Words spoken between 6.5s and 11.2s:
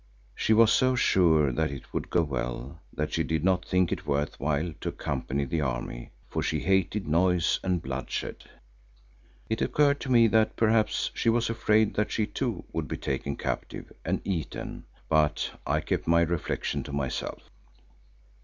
hated noise and bloodshed. It occurred to me that perhaps